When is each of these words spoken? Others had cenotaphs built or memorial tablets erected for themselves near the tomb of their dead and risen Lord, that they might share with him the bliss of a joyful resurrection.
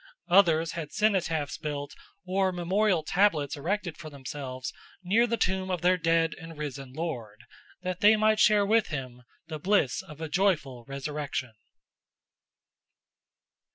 Others 0.31 0.71
had 0.71 0.91
cenotaphs 0.91 1.59
built 1.59 1.93
or 2.25 2.51
memorial 2.51 3.03
tablets 3.03 3.55
erected 3.55 3.99
for 3.99 4.09
themselves 4.09 4.73
near 5.03 5.27
the 5.27 5.37
tomb 5.37 5.69
of 5.69 5.83
their 5.83 5.95
dead 5.95 6.33
and 6.41 6.57
risen 6.57 6.91
Lord, 6.91 7.43
that 7.83 7.99
they 7.99 8.15
might 8.15 8.39
share 8.39 8.65
with 8.65 8.87
him 8.87 9.21
the 9.45 9.59
bliss 9.59 10.01
of 10.01 10.19
a 10.19 10.27
joyful 10.27 10.85
resurrection. 10.85 11.53